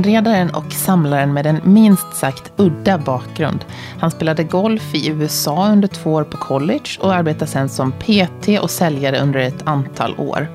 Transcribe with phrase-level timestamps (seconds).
[0.00, 3.64] Inredaren och samlaren med en minst sagt udda bakgrund.
[3.98, 8.48] Han spelade golf i USA under två år på college och arbetade sen som PT
[8.62, 10.48] och säljare under ett antal år.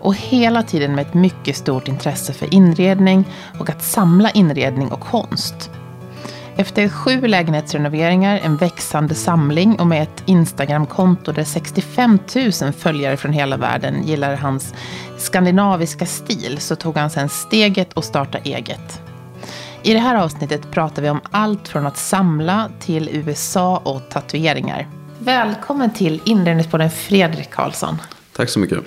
[0.00, 3.24] Och hela tiden med ett mycket stort intresse för inredning
[3.58, 5.70] och att samla inredning och konst.
[6.56, 12.18] Efter sju lägenhetsrenoveringar, en växande samling och med ett Instagramkonto där 65
[12.62, 14.74] 000 följare från hela världen gillar hans
[15.18, 19.02] skandinaviska stil så tog han sedan steget och startade eget.
[19.82, 24.88] I det här avsnittet pratar vi om allt från att samla till USA och tatueringar.
[25.18, 27.98] Välkommen till Inredningspodden Fredrik Karlsson.
[28.32, 28.78] Tack så mycket.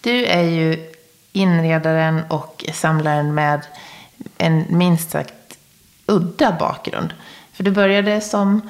[0.00, 0.90] Du är ju
[1.32, 3.60] inredaren och samlaren med
[4.38, 5.34] en minst sagt
[6.12, 7.10] udda bakgrund.
[7.52, 8.60] För du började som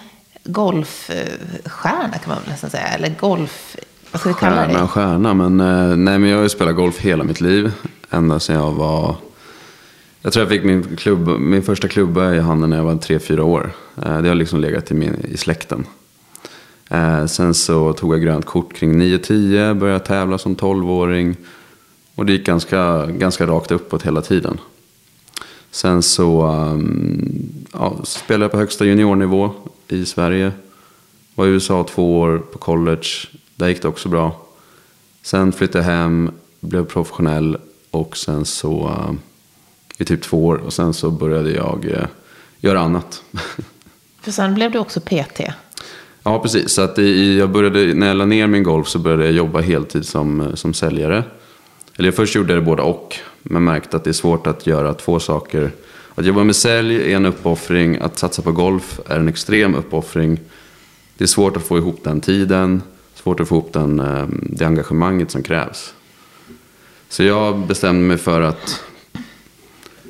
[0.44, 2.86] golfstjärna kan man väl nästan säga.
[2.88, 3.76] Eller golf...
[4.12, 4.72] Vad ska vi kalla det?
[4.72, 5.34] Stjärna, stjärna.
[5.34, 7.72] Men, eh, nej, men jag har ju spelat golf hela mitt liv.
[8.10, 9.16] Ända sedan jag var...
[10.22, 13.18] Jag tror jag fick min, klubb, min första klubba i handen när jag var tre
[13.18, 13.72] fyra år.
[14.04, 15.86] Eh, Det har liksom legat i, min, i släkten.
[16.90, 21.36] Eh, Sen så tog jag grönt kort kring 9-10, började tävla som 12-åring.
[22.14, 24.58] Och det gick ganska, ganska rakt uppåt hela tiden.
[25.74, 29.50] Sen så um, ja, spelade jag på högsta juniornivå
[29.88, 30.52] i Sverige.
[31.34, 33.08] Var i USA två år på college.
[33.56, 34.46] Där gick det också bra.
[35.22, 37.56] Sen flyttade jag hem, blev professionell
[37.90, 39.12] och sen så uh,
[39.98, 40.56] i typ två år.
[40.56, 42.06] Och sen så började jag uh,
[42.60, 43.22] göra annat.
[44.20, 45.40] För sen blev du också PT.
[46.22, 46.72] Ja, precis.
[46.72, 49.60] Så att i, jag började, när jag la ner min golf så började jag jobba
[49.60, 51.24] heltid som, som säljare.
[52.02, 53.16] Eller först gjorde jag det båda och.
[53.42, 55.70] Men märkte att det är svårt att göra två saker.
[56.14, 57.98] Att jobba med sälj är en uppoffring.
[58.00, 60.40] Att satsa på golf är en extrem uppoffring.
[61.16, 62.82] Det är svårt att få ihop den tiden.
[63.14, 65.94] Svårt att få ihop den, eh, det engagemanget som krävs.
[67.08, 68.84] Så jag bestämde mig för att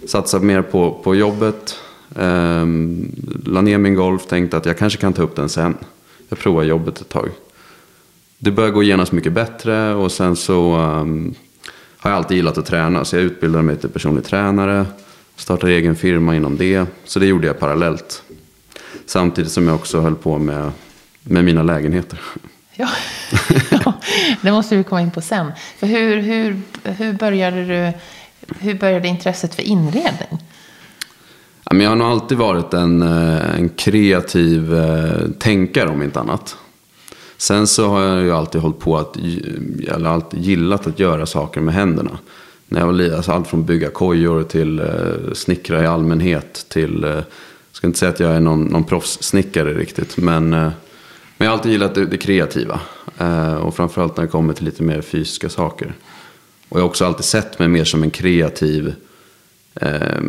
[0.07, 1.77] satsa mer på, på jobbet.
[2.17, 3.13] Ehm,
[3.47, 5.77] la ner min golf, tänkte att jag kanske kan ta upp den sen.
[6.29, 7.29] Jag provar jobbet ett tag.
[8.39, 11.35] Det började gå genast mycket bättre och sen så um,
[12.03, 13.05] har jag alltid gillat att träna.
[13.05, 14.87] Så jag utbildade mig till personlig tränare.
[15.37, 16.87] Startade egen firma inom det.
[17.05, 18.23] Så det gjorde jag parallellt.
[19.07, 20.71] Samtidigt som jag också höll på med,
[21.23, 22.21] med mina lägenheter.
[22.75, 22.89] Ja.
[23.85, 23.93] ja,
[24.41, 25.53] det måste vi komma in på sen.
[25.79, 27.93] För hur, hur, hur, började du,
[28.59, 30.39] hur började intresset för inredning?
[31.71, 36.57] Jag har nog alltid varit en, eh, en kreativ eh, tänkare om inte annat.
[37.43, 39.17] Sen så har jag ju alltid hållit på att,
[39.89, 42.19] eller alltid gillat att göra saker med händerna.
[42.69, 47.05] När jag var liten, alltså allt från bygga kojor till eh, snickra i allmänhet till,
[47.05, 47.25] eh, jag
[47.73, 50.73] ska inte säga att jag är någon, någon proffssnickare riktigt, men, eh, men
[51.39, 52.81] jag har alltid gillat det, det kreativa.
[53.19, 55.95] Eh, och framförallt när det kommer till lite mer fysiska saker.
[56.69, 58.95] Och jag har också alltid sett mig mer som en kreativ,
[59.75, 60.21] eh,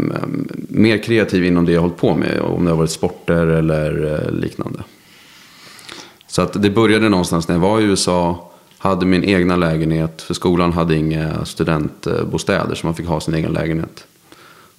[0.70, 2.40] mer kreativ inom det jag har hållit på med.
[2.40, 4.84] Om det har varit sporter eller eh, liknande.
[6.34, 8.52] Så att det började någonstans när jag var i USA.
[8.78, 10.22] Hade min egna lägenhet.
[10.22, 14.04] För skolan hade inga studentbostäder så man fick ha sin egen lägenhet.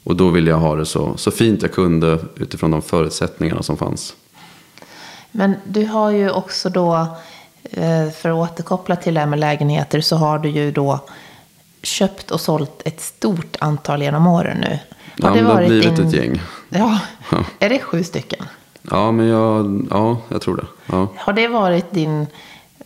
[0.05, 3.77] Och då ville jag ha det så, så fint jag kunde utifrån de förutsättningarna som
[3.77, 4.15] fanns.
[5.31, 7.07] Men du har ju också då,
[7.63, 11.01] eh, för att återkoppla till det här med lägenheter, så har du ju då
[11.83, 14.79] köpt och sålt ett stort antal genom åren nu.
[15.23, 16.07] Har ja, det, det har blivit din...
[16.07, 16.43] ett gäng.
[16.69, 16.99] Ja,
[17.59, 18.47] är det sju stycken?
[18.91, 20.67] Ja, men jag, ja, jag tror det.
[20.87, 21.09] Ja.
[21.17, 22.27] Har det varit din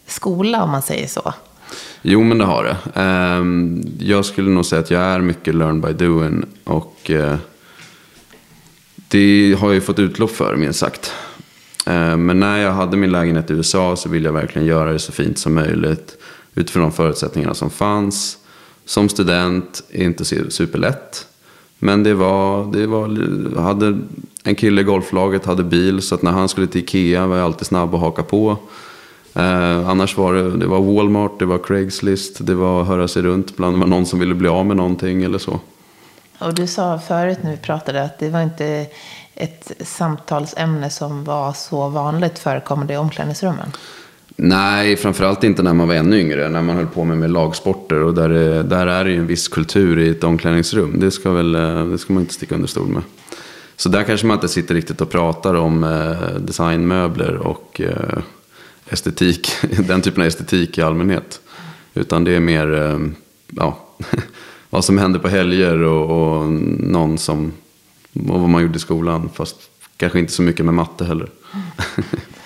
[0.06, 1.34] skola om man säger så?
[2.02, 3.00] Jo, men det har det.
[3.00, 6.44] Ehm, jag skulle nog säga att jag är mycket learn by doing.
[6.64, 7.36] Och eh,
[9.08, 11.12] det har jag ju fått utlopp för, minst sagt.
[11.86, 14.98] Ehm, men när jag hade min lägenhet i USA så ville jag verkligen göra det
[14.98, 16.16] så fint som möjligt.
[16.54, 18.38] Utifrån de förutsättningarna som fanns.
[18.84, 21.26] Som student är inte superlätt.
[21.78, 23.98] Men det var, det var, hade
[24.44, 27.44] en kille i golflaget hade bil så att när han skulle till Ikea var jag
[27.44, 28.56] alltid snabb att haka på.
[29.34, 33.50] Eh, annars var det, det var Walmart, det var Craigslist, det var höra sig runt.
[33.50, 35.60] Ibland var någon som ville bli av med någonting eller så.
[36.38, 38.86] Och du sa förut när vi pratade att det var inte
[39.34, 43.72] ett samtalsämne som var så vanligt förekommande i omklädningsrummen.
[44.40, 46.48] Nej, framförallt inte när man var ännu yngre.
[46.48, 48.02] När man höll på med, med lagsporter.
[48.02, 51.00] Och där, är, där är det ju en viss kultur i ett omklädningsrum.
[51.00, 53.02] Det ska, väl, eh, det ska man inte sticka under stol med.
[53.76, 58.18] Så där kanske man inte sitter riktigt och pratar om eh, designmöbler och eh,
[58.88, 59.50] estetik.
[59.88, 61.40] Den typen av estetik i allmänhet.
[61.94, 62.98] Utan det är mer eh,
[63.46, 63.86] ja,
[64.70, 67.52] vad som händer på helger och, och någon som,
[68.12, 69.30] och vad man gjorde i skolan.
[69.34, 69.56] Fast
[69.96, 71.28] kanske inte så mycket med matte heller.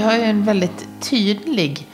[0.00, 1.86] Du har ju en väldigt tydlig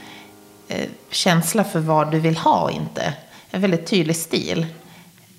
[0.67, 3.13] eh, känsla för vad du vill ha och inte.
[3.51, 4.65] En väldigt tydlig stil.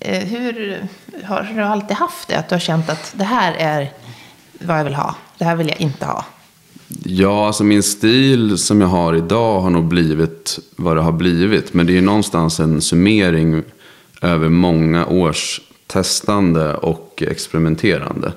[0.00, 0.82] Eh, hur
[1.24, 2.38] har du alltid haft det?
[2.38, 3.92] Att du har känt att det här är
[4.60, 5.14] vad jag vill ha.
[5.38, 6.24] Det här vill jag inte ha.
[7.04, 11.74] Ja, alltså min stil som jag har idag har nog blivit vad det har blivit.
[11.74, 13.62] Men det är ju någonstans en summering
[14.22, 18.32] över många års testande och experimenterande.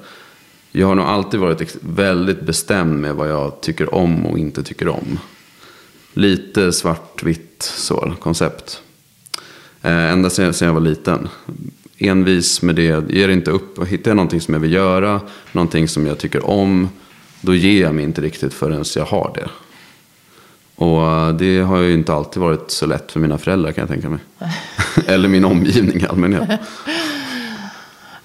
[0.72, 4.88] Jag har nog alltid varit väldigt bestämd med vad jag tycker om och inte tycker
[4.88, 5.20] om.
[6.14, 8.82] Lite svartvitt så, koncept.
[9.82, 11.30] Eh, ända sedan jag var liten.
[11.98, 13.88] Envis med det, ger inte upp.
[13.88, 15.22] Hittar jag någonting som jag vill göra,
[15.52, 16.90] någonting som jag tycker om,
[17.42, 19.50] då ger jag mig inte riktigt förrän jag har det.
[20.76, 23.90] Och eh, det har ju inte alltid varit så lätt för mina föräldrar kan jag
[23.90, 24.20] tänka mig.
[25.08, 26.60] Eller min omgivning i allmänhet.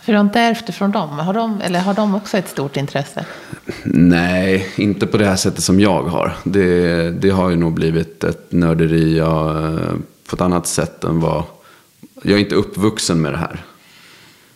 [0.07, 1.11] Hur har inte ärvt från dem?
[1.11, 3.27] Har de, eller har de också ett stort intresse?
[3.85, 6.33] Nej, inte på det här sättet som jag har.
[6.45, 9.95] Det, det har ju nog blivit ett nörderi jag, eh,
[10.29, 11.43] på ett annat sätt än vad...
[12.23, 13.65] Jag är inte uppvuxen med det här.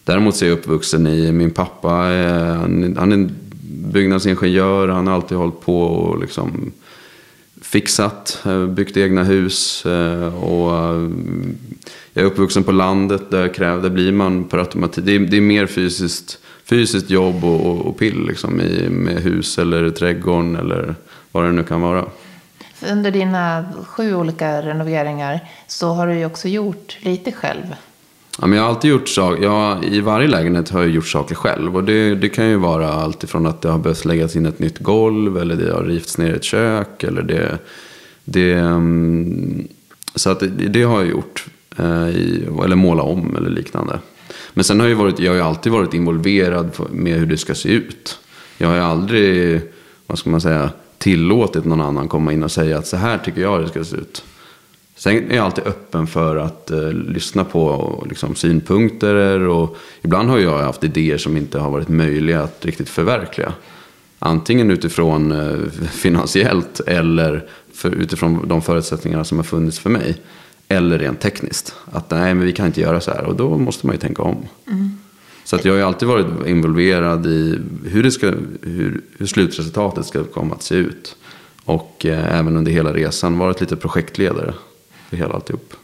[0.04, 3.28] Däremot så är jag uppvuxen i, min pappa han, han är
[3.92, 6.72] byggnadsingenjör, han har alltid hållit på och liksom
[7.60, 9.86] fixat, eh, byggt egna hus.
[9.86, 11.10] Eh, och eh,
[12.12, 15.04] jag är uppvuxen på landet, där, kräv, där blir man per automatik.
[15.04, 19.22] Det är, det är mer fysiskt, fysiskt jobb och, och, och pill liksom, i, med
[19.22, 20.94] hus eller trädgården eller
[21.32, 22.04] vad det nu kan vara.
[22.90, 27.74] Under dina sju olika renoveringar så har du ju också gjort lite själv.
[28.38, 29.42] Ja, men jag har alltid gjort saker.
[29.42, 31.76] jag, I varje lägenhet har jag gjort saker själv.
[31.76, 34.58] Och det, det kan ju vara allt ifrån att det har behövt läggas in ett
[34.58, 35.38] nytt golv.
[35.38, 37.02] Eller det har rivits ner ett kök.
[37.02, 37.58] Eller det,
[38.24, 39.68] det, mm,
[40.14, 41.46] så att det, det har jag gjort.
[41.76, 42.08] Eh,
[42.64, 43.98] eller måla om eller liknande.
[44.52, 47.54] Men sen har jag, varit, jag har ju alltid varit involverad med hur det ska
[47.54, 48.18] se ut.
[48.58, 49.60] Jag har ju aldrig,
[50.06, 53.40] vad ska man säga, tillåtit någon annan komma in och säga att så här tycker
[53.40, 54.24] jag det ska se ut.
[55.00, 59.40] Sen är jag alltid öppen för att eh, lyssna på liksom, synpunkter.
[59.40, 63.52] Och ibland har jag haft idéer som inte har varit möjliga att riktigt förverkliga.
[64.18, 70.16] Antingen utifrån eh, finansiellt eller för, utifrån de förutsättningar som har funnits för mig.
[70.68, 71.74] Eller rent tekniskt.
[71.92, 73.24] Att nej, men vi kan inte göra så här.
[73.24, 74.36] Och då måste man ju tänka om.
[74.66, 74.98] Mm.
[75.44, 78.26] Så att jag har ju alltid varit involverad i hur, det ska,
[78.62, 81.16] hur, hur slutresultatet ska komma att se ut.
[81.64, 84.54] Och eh, även under hela resan varit lite projektledare
[85.10, 85.74] för hela alltihop.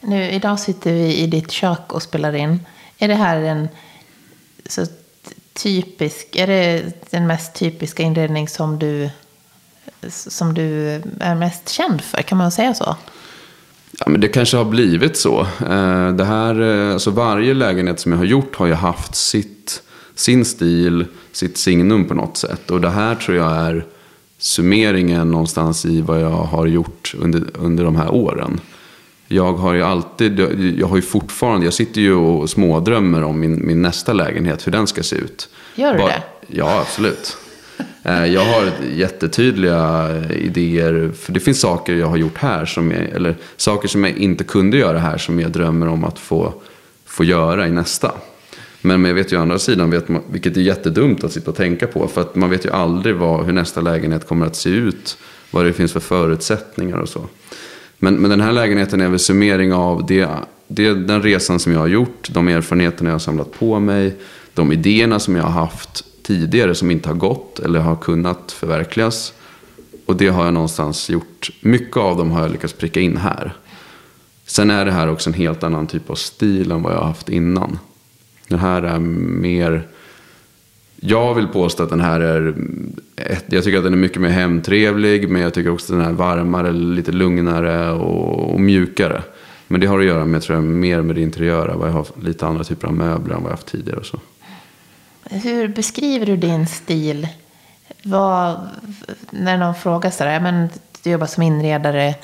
[0.00, 2.60] Nu, idag sitter vi i ditt kök och spelar in.
[2.98, 3.68] Är det här en
[4.66, 4.86] så
[5.52, 9.10] typisk, är det den mest typiska inredning som du,
[10.08, 10.88] som du
[11.20, 12.22] är mest känd för?
[12.22, 12.96] Kan man säga så?
[13.98, 15.40] Ja, men det kanske har blivit så.
[15.40, 19.82] Eh, det här, eh, alltså varje lägenhet som jag har gjort har ju haft sitt,
[20.14, 22.70] sin stil, sitt signum på något sätt.
[22.70, 23.86] Och det här tror jag är
[24.38, 28.60] summeringen någonstans i vad jag har gjort under, under de här åren.
[29.28, 30.40] Jag har ju alltid,
[30.78, 34.72] jag har ju fortfarande, jag sitter ju och smådrömmer om min, min nästa lägenhet, hur
[34.72, 35.48] den ska se ut.
[35.74, 36.22] Gör du Bara, det?
[36.46, 37.36] Ja, absolut.
[38.02, 41.12] Eh, jag har jättetydliga idéer.
[41.14, 42.66] För det finns saker jag har gjort här.
[42.66, 45.18] Som jag, eller saker som jag inte kunde göra här.
[45.18, 46.54] Som jag drömmer om att få,
[47.04, 48.12] få göra i nästa.
[48.86, 51.56] Men jag vet ju å andra sidan, vet man, vilket är jättedumt att sitta och
[51.56, 52.08] tänka på.
[52.08, 55.18] För att man vet ju aldrig vad, hur nästa lägenhet kommer att se ut.
[55.50, 57.28] Vad det finns för förutsättningar och så.
[57.98, 60.28] Men, men den här lägenheten är väl summering av det,
[60.68, 62.28] det, den resan som jag har gjort.
[62.32, 64.16] De erfarenheterna jag har samlat på mig.
[64.54, 69.32] De idéerna som jag har haft tidigare som inte har gått eller har kunnat förverkligas.
[70.06, 71.50] Och det har jag någonstans gjort.
[71.60, 73.56] Mycket av dem har jag lyckats pricka in här.
[74.46, 77.06] Sen är det här också en helt annan typ av stil än vad jag har
[77.06, 77.78] haft innan.
[78.48, 79.86] Den här är mer...
[81.00, 82.54] Jag vill påstå att den här är...
[83.46, 85.28] Jag tycker att den är mycket mer hemtrevlig.
[85.28, 89.22] Men jag tycker också att den är varmare, lite lugnare och, och mjukare.
[89.68, 91.76] Men det har att göra med, tror jag, mer med det interiöra.
[91.76, 93.98] Vad jag har lite andra typer av möbler än vad jag har haft tidigare.
[93.98, 94.20] Och så.
[95.30, 97.28] Hur beskriver du din stil?
[98.02, 98.68] Vad,
[99.30, 100.68] när någon frågar sådär, men
[101.02, 102.14] du jobbar som inredare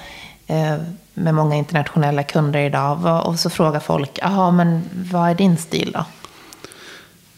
[0.47, 0.77] eh,
[1.21, 3.27] med många internationella kunder idag.
[3.27, 4.81] Och så frågar folk, jaha, men
[5.13, 6.05] vad är din stil då?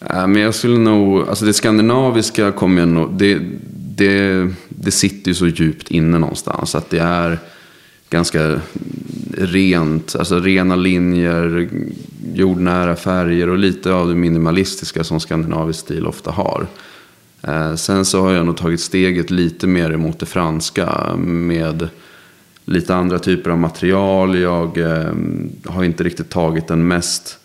[0.08, 3.40] men jag skulle nog, alltså det skandinaviska kommer jag nog, det,
[3.96, 6.74] det, det sitter ju så djupt inne någonstans.
[6.74, 7.38] Att det är
[8.10, 8.60] ganska
[9.38, 11.68] rent, alltså rena linjer,
[12.34, 16.66] jordnära färger och lite av det minimalistiska som skandinavisk stil ofta har.
[17.42, 21.88] Eh, sen så har jag nog tagit steget lite mer emot det franska med
[22.64, 24.38] lite andra typer av material.
[24.38, 25.12] Jag eh,
[25.66, 27.38] har inte riktigt tagit den mest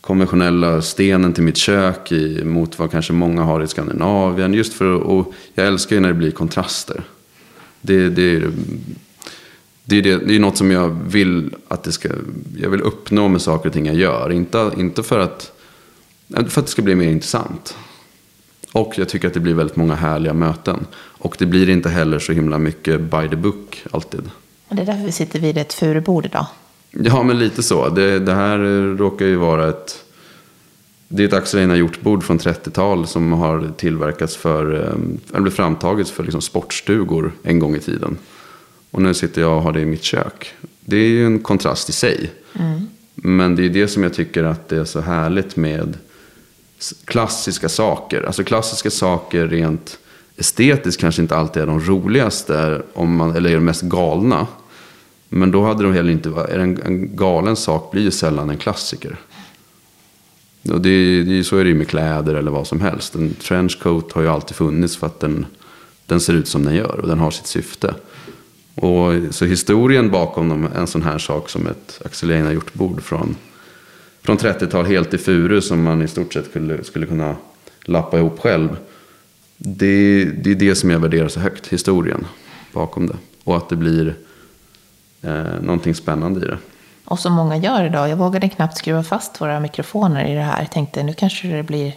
[0.00, 4.54] konventionella stenen till mitt kök i, mot vad kanske många har i Skandinavien.
[4.54, 7.04] Just för och jag älskar ju när det blir kontraster.
[7.80, 8.50] Det, det är
[9.88, 12.08] det är, det, det är något som jag vill att det ska,
[12.56, 14.32] jag vill uppnå med saker och ting jag gör.
[14.32, 15.52] Inte, inte för, att,
[16.28, 17.76] för att det ska bli mer intressant.
[18.72, 20.86] Och jag tycker att det blir väldigt många härliga möten.
[20.96, 24.30] Och det blir inte heller så himla mycket by the book alltid.
[24.68, 26.46] Det är därför vi sitter vid ett furubord idag.
[26.90, 27.88] Ja, men lite så.
[27.88, 28.58] Det, det här
[28.96, 30.02] råkar ju vara ett...
[31.08, 36.10] Det är ett Axel Einar hjortbord från 30-tal som har tillverkats för, eh, eller framtagits
[36.10, 38.18] för liksom sportstugor en gång i tiden.
[38.90, 40.54] Och nu sitter jag och har det i mitt kök.
[40.80, 42.30] Det är ju en kontrast i sig.
[42.58, 42.86] Mm.
[43.14, 45.98] Men det är det som jag tycker att det är så härligt med
[47.04, 48.22] klassiska saker.
[48.22, 49.98] Alltså klassiska saker rent
[50.36, 54.46] estetiskt kanske inte alltid är de roligaste om man, eller är de mest galna.
[55.28, 58.58] Men då hade de heller inte är en, en galen sak blir ju sällan en
[58.58, 59.16] klassiker.
[60.70, 63.14] Och det, det, så är det ju med kläder eller vad som helst.
[63.14, 65.46] En trenchcoat har ju alltid funnits för att den,
[66.06, 67.94] den ser ut som den gör och den har sitt syfte.
[68.74, 73.36] Och, så historien bakom en sån här sak som ett Axel Einar hjortbord från,
[74.22, 77.36] från 30-tal helt i furu som man i stort sett skulle, skulle kunna
[77.84, 78.76] lappa ihop själv.
[79.56, 82.26] Det, det är det som jag värderar så högt, historien
[82.72, 83.16] bakom det.
[83.44, 84.16] Och att det blir
[85.22, 86.58] eh, någonting spännande i det.
[87.04, 88.08] Och som många gör idag.
[88.08, 90.60] Jag vågade knappt skruva fast våra mikrofoner i det här.
[90.60, 91.94] Jag tänkte nu kanske det blir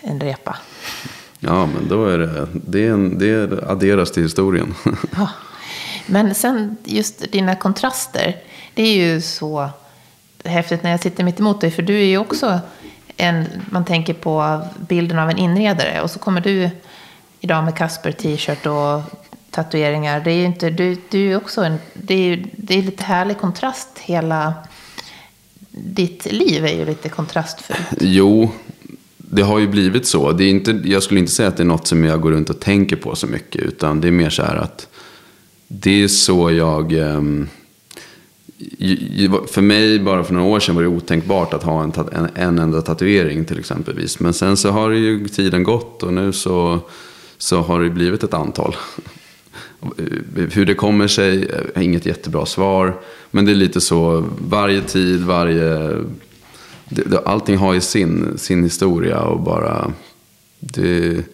[0.00, 0.56] en repa.
[1.40, 4.74] Ja, men då är det, det, är en, det adderas till historien.
[5.16, 5.28] Ja.
[6.06, 8.36] Men sen just dina kontraster.
[8.74, 9.68] Det är ju så
[10.44, 11.70] häftigt när jag sitter mitt emot dig.
[11.70, 12.60] För du är ju också
[13.16, 16.00] en, man tänker på bilden av en inredare.
[16.02, 16.70] Och så kommer du
[17.40, 19.02] idag med Kasper t-shirt och
[19.50, 20.20] tatueringar.
[20.20, 23.38] Det är ju inte, du, du är också en, det är, det är lite härlig
[23.38, 23.98] kontrast.
[23.98, 24.54] Hela
[25.70, 27.88] ditt liv är ju lite kontrastfullt.
[28.00, 28.50] Jo,
[29.16, 30.32] det har ju blivit så.
[30.32, 32.50] Det är inte, jag skulle inte säga att det är något som jag går runt
[32.50, 33.62] och tänker på så mycket.
[33.62, 34.88] Utan det är mer så här att
[35.68, 36.92] det är så jag...
[36.92, 37.48] Um,
[39.46, 42.58] för mig, bara för några år sedan, var det otänkbart att ha en, en, en
[42.58, 44.20] enda tatuering till exempelvis.
[44.20, 46.80] Men sen så har ju tiden gått och nu så,
[47.38, 48.76] så har det blivit ett antal.
[50.52, 53.00] Hur det kommer sig, är inget jättebra svar.
[53.30, 55.96] Men det är lite så, varje tid, varje...
[56.88, 59.92] Det, allting har ju sin, sin historia och bara...
[60.58, 61.24] Det,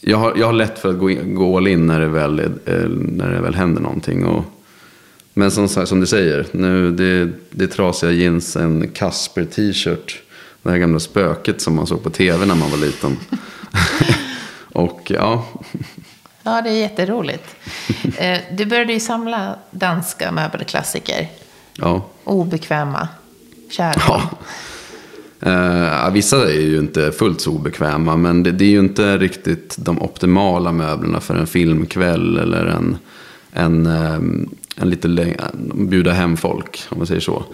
[0.00, 2.38] jag, har, jag har lätt för att gå, in, gå all in när det väl,
[2.38, 4.24] eh, när det väl händer någonting.
[4.24, 4.44] Och,
[5.34, 10.22] men som, som du säger, nu, det, det är trasiga jeans, en Casper t-shirt.
[10.62, 13.16] Det här gamla spöket som man såg på tv när man var liten.
[14.72, 15.44] och ja.
[16.42, 17.44] Ja, det är jätteroligt.
[18.18, 21.28] Eh, du började ju samla danska möbelklassiker.
[21.74, 22.06] Ja.
[22.24, 23.08] Obekväma.
[23.70, 23.94] Kära.
[24.06, 24.30] Ja.
[25.46, 29.76] Uh, vissa är ju inte fullt så obekväma, men det, det, är ju inte riktigt
[29.78, 32.98] de optimala möblerna för en filmkväll eller en,
[33.52, 35.34] en, um, en lite
[35.74, 37.44] bjuda hem folk, om man säger så.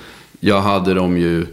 [0.40, 1.47] Jag hade dem ju,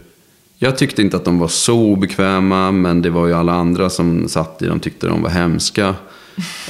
[0.58, 4.28] jag tyckte inte att de var så obekväma, men det var ju alla andra som
[4.28, 5.94] satt i dem tyckte de var hemska.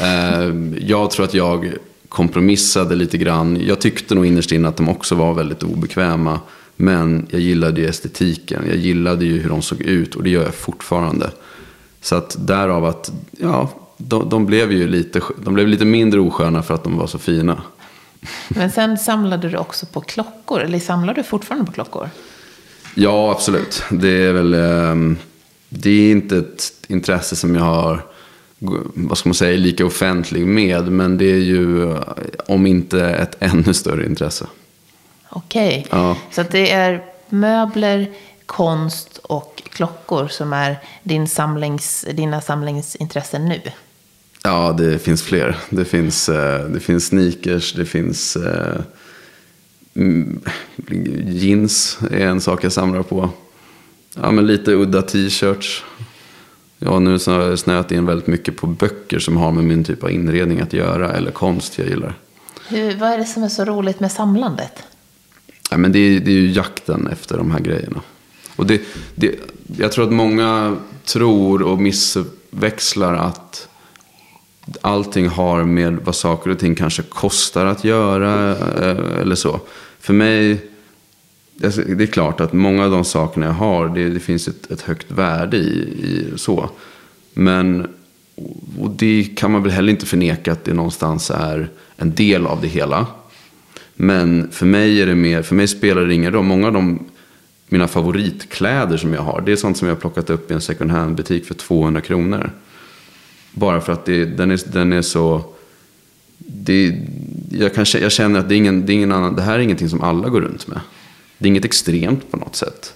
[0.00, 1.72] Uh, jag tror att jag
[2.08, 3.60] kompromissade lite grann.
[3.66, 6.40] Jag tyckte nog innerst inne att de också var väldigt obekväma.
[6.76, 8.62] Men jag gillade ju estetiken.
[8.68, 11.30] Jag gillade ju hur de såg ut och det gör jag fortfarande.
[12.00, 16.62] Så att därav att, ja, de, de, blev ju lite, de blev lite mindre osköna
[16.62, 17.62] för att de var så fina.
[18.48, 22.10] Men sen samlade du också på klockor, eller samlar du fortfarande på klockor?
[22.94, 23.82] Ja, absolut.
[23.90, 25.18] Det är väl, ehm,
[25.68, 28.06] det är inte ett intresse som jag har,
[28.94, 30.92] vad ska man säga, lika offentlig med.
[30.92, 31.96] Men det är ju,
[32.46, 34.46] om inte ett ännu större intresse.
[35.28, 36.00] Okej, okay.
[36.00, 36.16] ja.
[36.30, 38.10] så det är möbler,
[38.46, 43.60] konst och klockor som är din samlings, dina samlingsintressen nu?
[44.46, 45.56] Ja, det finns fler.
[45.70, 48.80] Det finns, eh, det finns sneakers, det finns eh,
[49.94, 50.40] mm,
[51.26, 53.30] jeans är en sak jag samlar på.
[54.14, 55.84] Ja, men lite udda t-shirts.
[56.78, 59.84] Ja, nu så har jag snöat in väldigt mycket på böcker som har med min
[59.84, 62.18] typ av inredning att göra eller konst jag gillar.
[62.68, 64.82] Hur, vad är det som är så roligt med samlandet?
[65.70, 68.00] Ja, men det, är, det är ju jakten efter de här grejerna.
[68.56, 68.82] Och det,
[69.14, 69.34] det,
[69.76, 73.68] jag tror att många tror och missväxlar att
[74.80, 79.60] allting har med vad saker och ting kanske kostar att göra eh, eller så.
[80.00, 80.66] För mig,
[81.64, 84.70] alltså, det är klart att många av de sakerna jag har, det, det finns ett,
[84.70, 86.70] ett, högt värde i, i så.
[87.34, 87.86] Men
[88.78, 92.60] och det kan man väl heller inte förneka att det någonstans är en del av
[92.60, 93.06] det hela.
[93.94, 96.44] Men för mig är det mer, för mig spelar det ingen roll.
[96.44, 97.06] Många av de,
[97.68, 100.60] mina favoritkläder som jag har, det är sånt som jag har plockat upp i en
[100.60, 102.50] second hand butik för 200 kronor.
[103.54, 105.44] Bara för att det, den, är, den är så,
[106.38, 106.96] det,
[107.50, 109.58] jag, kan, jag känner att det, är ingen, det, är ingen annan, det här är
[109.58, 110.80] ingenting som alla går runt med.
[111.38, 112.94] Det är inget extremt på något sätt.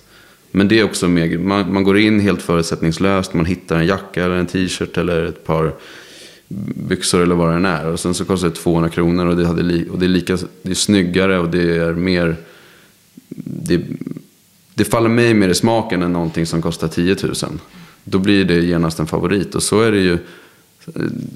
[0.50, 3.35] Men det är också mer, man, man går in helt förutsättningslöst.
[3.35, 5.73] Man hittar en jacka eller en t-shirt eller ett par
[6.88, 7.87] byxor eller vad det än är.
[7.87, 10.71] Och sen så kostar det 200 kronor och det, hade och det är lika, det
[10.71, 12.37] är snyggare och det är mer,
[13.45, 13.81] det,
[14.75, 17.35] det faller mig mer i smaken än någonting som kostar 10 000.
[18.05, 20.19] Då blir det genast en favorit och så är det ju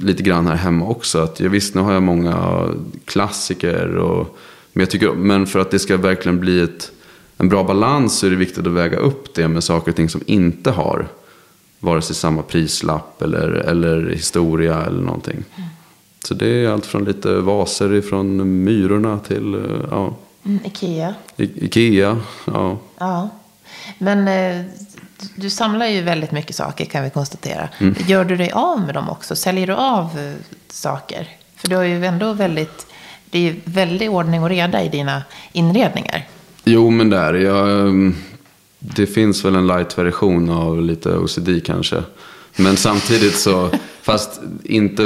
[0.01, 1.19] lite grann här hemma också.
[1.19, 2.67] Att jag, visst, nu har jag många
[3.05, 4.39] klassiker och
[4.73, 6.93] men, jag tycker, men för att det ska verkligen bli ett,
[7.37, 10.09] en bra balans så är det viktigt att väga upp det med saker och ting
[10.09, 11.07] som inte har
[11.81, 15.45] vare sig samma prislapp eller, eller historia eller någonting.
[15.57, 15.69] Mm.
[16.25, 20.17] Så det är allt från lite vaser ifrån Myrorna till ja.
[20.45, 21.15] Mm, Ikea.
[21.37, 22.79] I, Ikea, ja.
[22.99, 23.29] Ja.
[23.99, 24.67] Men eh,
[25.35, 27.69] du samlar ju väldigt mycket saker kan vi konstatera.
[27.79, 27.95] Mm.
[28.07, 29.37] Gör du dig av med dem också?
[29.37, 30.35] Säljer du av eh,
[30.71, 31.29] saker?
[31.57, 32.87] För du har ju ändå väldigt,
[33.31, 36.29] det är ju väldigt ordning och reda i dina inredningar.
[36.65, 37.35] Jo, men där.
[37.35, 38.15] Jag, mm,
[38.79, 42.03] det finns väl en light-version av lite OCD kanske.
[42.57, 43.71] Men samtidigt så,
[44.03, 45.03] fast inte...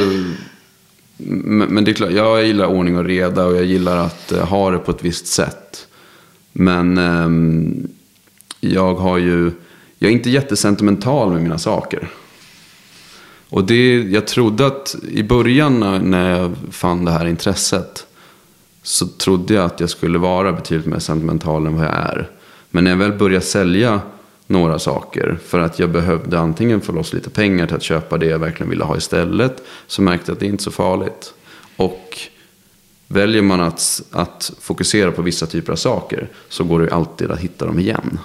[1.18, 4.70] Men det är klart, jag gillar ordning och reda och jag gillar att eh, ha
[4.70, 5.86] det på ett visst sätt.
[6.52, 7.88] Men um,
[8.60, 9.52] jag har ju,
[9.98, 12.08] jag är inte jättesentimental med mina saker.
[13.48, 18.06] Och det, jag trodde att i början när jag fann det här intresset
[18.82, 22.30] så trodde jag att jag skulle vara betydligt mer sentimental än vad jag är.
[22.70, 24.00] Men när jag väl började sälja
[24.46, 28.26] några saker för att jag behövde antingen få loss lite pengar till att köpa det
[28.26, 31.34] jag verkligen ville ha istället så märkte jag att det inte är så farligt.
[31.76, 32.18] Och
[33.08, 37.38] väljer man att, att fokusera på vissa typer av saker så går det alltid att
[37.38, 38.18] hitta dem igen.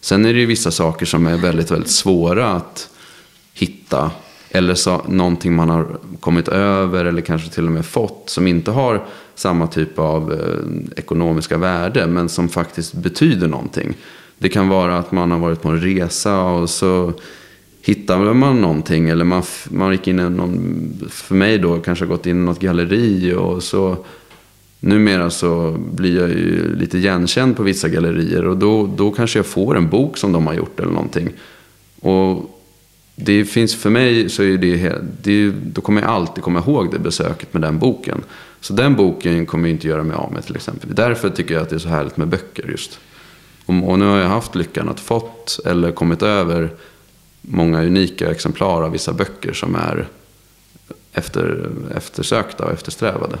[0.00, 2.88] Sen är det ju vissa saker som är väldigt, väldigt svåra att
[3.52, 4.10] hitta.
[4.50, 8.70] Eller så, någonting man har kommit över eller kanske till och med fått som inte
[8.70, 13.94] har samma typ av eh, ekonomiska värde men som faktiskt betyder någonting.
[14.38, 17.12] Det kan vara att man har varit på en resa och så
[17.82, 19.08] hittar man någonting.
[19.08, 22.60] Eller man, man gick in i någon, för mig då, kanske gått in i något
[22.60, 23.96] galleri och så
[24.80, 29.46] Numera så blir jag ju lite igenkänd på vissa gallerier och då, då kanske jag
[29.46, 31.32] får en bok som de har gjort eller någonting.
[32.00, 32.60] Och
[33.16, 36.98] det finns för mig så är det, det då kommer jag alltid komma ihåg det
[36.98, 38.22] besöket med den boken.
[38.60, 40.94] Så den boken kommer jag inte göra mig av med till exempel.
[40.94, 43.00] Därför tycker jag att det är så härligt med böcker just.
[43.66, 46.70] Och, och nu har jag haft lyckan att fått eller kommit över
[47.40, 50.08] många unika exemplar av vissa böcker som är
[51.12, 53.38] efter, eftersökta och eftersträvade.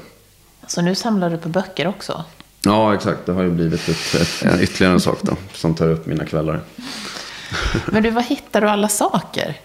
[0.70, 2.24] Så nu samlar du på böcker också?
[2.62, 3.26] Ja, exakt.
[3.26, 6.24] Det har ju blivit ett, ett, en, ytterligare en sak då, som tar upp mina
[6.24, 6.60] kvällar.
[7.86, 9.60] Men du, var hittar du alla saker?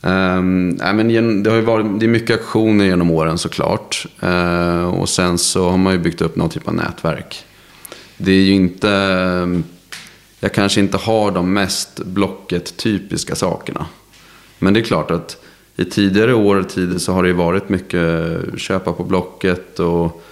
[0.00, 4.06] Um, nej, men det, har ju varit, det är mycket aktioner genom åren såklart.
[4.22, 7.44] Uh, och sen så har man ju byggt upp någon typ av nätverk.
[8.16, 9.62] Det är ju inte...
[10.40, 13.86] Jag kanske inte har de mest Blocket-typiska sakerna.
[14.58, 15.44] Men det är klart att
[15.80, 20.22] i tidigare år tider så har det varit mycket köpa på Blocket och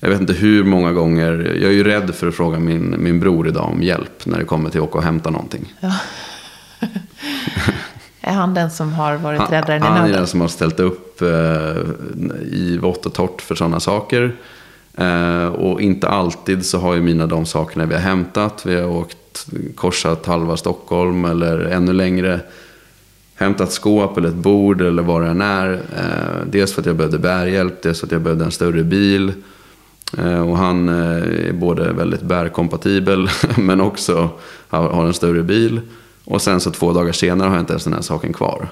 [0.00, 1.56] jag vet inte hur många gånger.
[1.60, 4.44] Jag är ju rädd för att fråga min, min bror idag om hjälp när det
[4.44, 5.74] kommer till att åka och hämta någonting.
[5.80, 5.94] Ja.
[8.20, 9.96] är han den som har varit räddaren i nöden?
[9.96, 11.28] Han är den som har ställt upp eh,
[12.52, 14.36] i vått och torrt för sådana saker.
[14.96, 18.66] Eh, och inte alltid så har ju mina de sakerna vi har hämtat.
[18.66, 22.40] Vi har åkt, korsat halva Stockholm eller ännu längre
[23.38, 25.72] hämtat skåp eller ett bord eller vad det än är.
[25.72, 29.32] Eh, dels för att jag behövde bärhjälp, dels för att jag behövde en större bil.
[30.18, 34.30] Eh, och han eh, är både väldigt bärkompatibel men också
[34.68, 35.80] har, har en större bil.
[36.24, 38.68] Och sen så två dagar senare har jag inte ens den här saken kvar.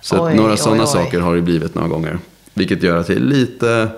[0.00, 2.18] Så oj, några sådana saker har det blivit några gånger.
[2.54, 3.88] Vilket gör att jag är lite...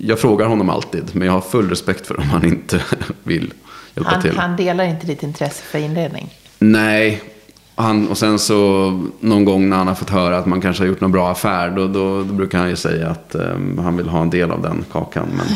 [0.00, 2.82] Jag frågar honom alltid, men jag har full respekt för om han inte
[3.22, 3.52] vill
[3.94, 4.36] hjälpa han, till.
[4.38, 6.34] Han delar inte ditt intresse för inredning?
[6.58, 7.31] Nej,
[7.74, 10.88] han, och sen så någon gång när han har fått höra att man kanske har
[10.88, 11.70] gjort någon bra affär.
[11.70, 14.62] Då, då, då brukar han ju säga att um, han vill ha en del av
[14.62, 15.28] den kakan.
[15.36, 15.46] Men,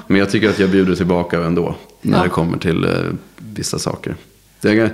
[0.06, 1.74] men jag tycker att jag bjuder tillbaka ändå.
[2.02, 2.24] När ja.
[2.24, 4.14] det kommer till uh, vissa saker.
[4.60, 4.92] Det,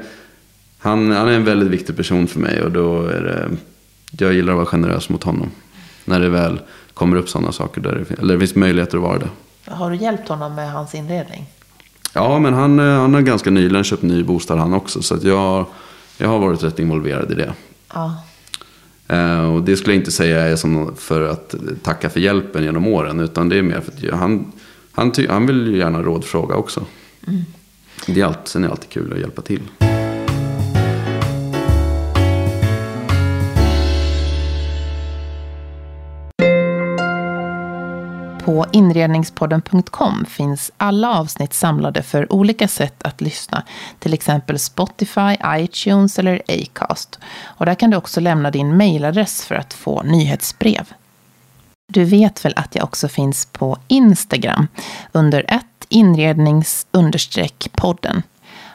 [0.78, 2.62] han, han är en väldigt viktig person för mig.
[2.62, 3.48] Och då är det,
[4.24, 5.50] jag gillar att vara generös mot honom.
[6.04, 6.60] När det väl
[6.94, 7.80] kommer upp sådana saker.
[7.80, 9.28] Där det, eller det finns möjligheter att vara det.
[9.70, 11.46] Har du hjälpt honom med hans inredning?
[12.14, 15.02] Ja, men han, eh, han har ganska nyligen köpt ny bostad han också.
[15.02, 15.66] Så att jag
[16.18, 17.54] jag har varit rätt involverad i det.
[17.94, 18.22] Ja.
[19.08, 22.86] Eh, och det skulle jag inte säga är som för att tacka för hjälpen genom
[22.86, 23.20] åren.
[23.20, 24.52] Utan det är mer för att han,
[24.92, 26.84] han, han vill ju gärna rådfråga också.
[27.26, 27.42] Mm.
[28.06, 29.62] Det är alltid, sen är det alltid kul att hjälpa till.
[38.44, 43.62] På inredningspodden.com finns alla avsnitt samlade för olika sätt att lyssna.
[43.98, 47.18] Till exempel Spotify, iTunes eller Acast.
[47.44, 50.92] Och där kan du också lämna din mejladress för att få nyhetsbrev.
[51.92, 54.68] Du vet väl att jag också finns på Instagram
[55.12, 58.22] under ett inrednings-podden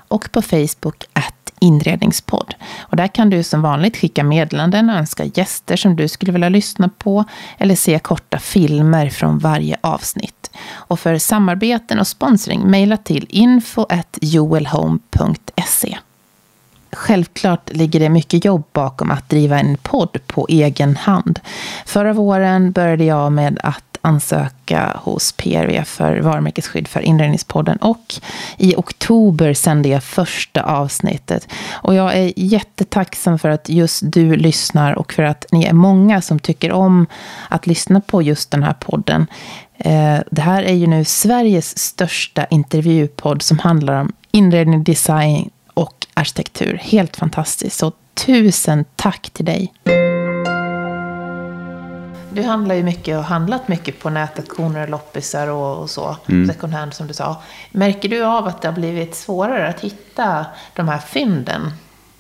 [0.08, 2.56] och på Facebook at inredningspodd.
[2.80, 6.50] Och där kan du som vanligt skicka meddelanden och önska gäster som du skulle vilja
[6.50, 7.24] lyssna på
[7.58, 10.52] eller se korta filmer från varje avsnitt.
[10.70, 15.98] Och för samarbeten och sponsring, mejla till info.joelhome.se.
[16.92, 21.40] Självklart ligger det mycket jobb bakom att driva en podd på egen hand.
[21.86, 27.78] Förra våren började jag med att ansöka hos PRV för varumärkesskydd för Inredningspodden.
[27.78, 28.14] Och
[28.58, 31.48] i oktober sände jag första avsnittet.
[31.72, 36.22] Och jag är jättetacksam för att just du lyssnar och för att ni är många
[36.22, 37.08] som tycker om
[37.50, 39.28] att lyssna på just den här podden.
[39.78, 46.08] Eh, det här är ju nu Sveriges största intervjupodd som handlar om inredning, design och
[46.14, 46.80] arkitektur.
[46.84, 47.78] Helt fantastiskt.
[47.78, 47.92] Så
[48.26, 49.74] tusen tack till dig.
[52.38, 56.18] Du handlar ju mycket och har handlat mycket på nätauktioner och loppisar och, och så.
[56.28, 56.48] Mm.
[56.48, 57.44] Second hand som du sa.
[57.72, 60.46] Märker du av att det har blivit svårare att hitta
[60.76, 61.62] de här fynden?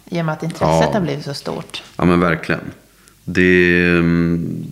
[0.05, 0.93] I och med att intresset ja.
[0.93, 1.83] har blivit så stort.
[1.95, 2.61] Ja men verkligen.
[3.23, 4.65] Det, mm,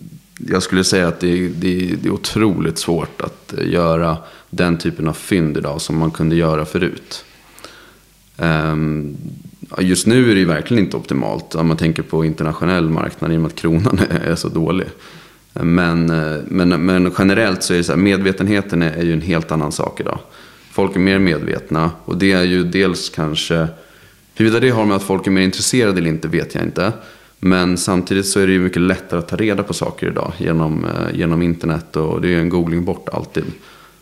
[0.48, 4.16] jag skulle säga att det, det, det är otroligt svårt att göra
[4.50, 7.24] den typen av fynd idag som man kunde göra förut.
[8.36, 9.16] Um,
[9.78, 13.40] just nu är det verkligen inte optimalt om man tänker på internationell marknad i och
[13.40, 14.86] med att kronan är så dålig.
[15.60, 19.20] Men, eh, men, men generellt så är det så här, medvetenheten är, är ju en
[19.20, 20.18] helt annan sak idag.
[20.72, 23.68] Folk är mer medvetna och det är ju dels kanske,
[24.34, 26.92] huruvida det har med att folk är mer intresserade eller inte vet jag inte.
[27.38, 30.84] Men samtidigt så är det ju mycket lättare att ta reda på saker idag genom,
[30.84, 33.44] eh, genom internet och det är ju en googling bort alltid.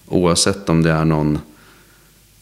[0.09, 1.38] Oavsett om det är någon,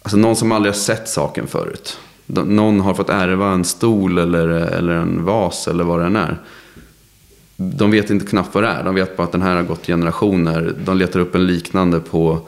[0.02, 1.98] alltså någon som aldrig har sett saken förut.
[2.26, 6.38] Någon har fått ärva en stol eller, eller en vas eller vad det än är
[7.56, 8.84] de vet inte knappt vad det är.
[8.84, 10.74] De vet bara att den här har gått generationer.
[10.84, 12.40] De letar upp en liknande på,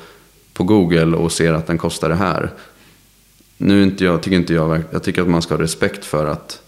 [0.52, 2.50] på Google och ser att den kostar det här.
[3.56, 6.60] Nu inte jag, tycker inte jag, jag tycker att man ska ha respekt för att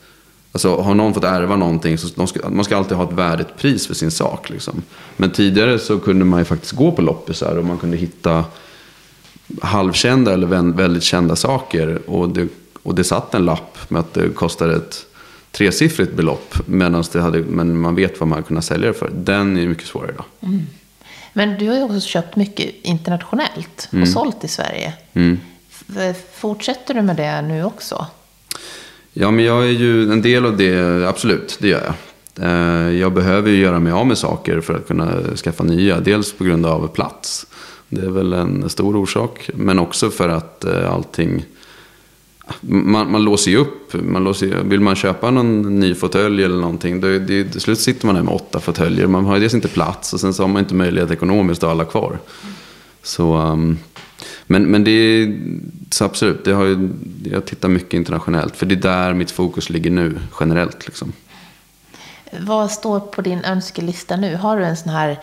[0.53, 3.87] Alltså, har någon fått ärva någonting så ska, man ska alltid ha ett värdigt pris
[3.87, 4.51] för sin sak.
[4.51, 4.83] Liksom.
[5.17, 8.45] Men tidigare så kunde man ju faktiskt gå på loppisar och man kunde hitta
[9.63, 12.11] halvkända eller väldigt kända saker.
[12.11, 12.49] Och det,
[12.83, 15.07] och det satt en lapp med att det kostade ett
[15.57, 16.55] tresiffrigt belopp.
[16.67, 19.11] Medan det hade, men man vet vad man hade kunnat sälja det för.
[19.15, 20.25] Den är mycket svårare idag.
[20.41, 20.67] Mm.
[21.33, 24.07] Men du har ju också köpt mycket internationellt och mm.
[24.07, 24.95] sålt i Sverige.
[25.13, 25.39] Mm.
[26.35, 28.07] Fortsätter du med det nu också?
[29.13, 31.95] Ja, men jag är ju en del av det, absolut, det gör jag.
[32.41, 36.01] Eh, jag behöver ju göra mig av med saker för att kunna skaffa nya.
[36.01, 37.47] Dels på grund av plats.
[37.89, 39.51] Det är väl en stor orsak.
[39.55, 41.45] Men också för att eh, allting
[42.61, 43.95] man, man låser ju upp.
[43.95, 48.07] Man låser, vill man köpa någon ny fåtölj eller någonting, då, det, till slut sitter
[48.07, 49.07] man där med åtta fåtöljer.
[49.07, 51.67] Man har ju dels inte plats och sen så har man inte möjlighet ekonomiskt att
[51.67, 52.19] ha alla kvar.
[53.03, 53.79] Så, um,
[54.47, 55.41] men, men det är
[55.91, 56.89] så absolut, det har ju,
[57.25, 58.57] jag tittar mycket internationellt.
[58.57, 60.87] För det är där mitt fokus ligger nu, generellt.
[60.87, 61.13] Liksom.
[62.41, 64.37] Vad står på din önskelista nu?
[64.37, 65.19] Har du en sån här,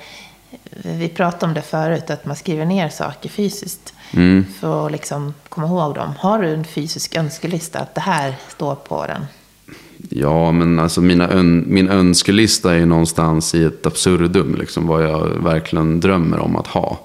[0.72, 3.94] vi pratade om det förut, att man skriver ner saker fysiskt.
[4.12, 4.46] Mm.
[4.60, 6.14] För att liksom komma ihåg dem.
[6.20, 7.80] Har du en fysisk önskelista?
[7.80, 9.26] Att det här står på den?
[10.10, 14.56] Ja, men alltså mina ön, min önskelista är någonstans i ett absurdum.
[14.56, 17.00] Liksom, vad jag verkligen drömmer om att ha.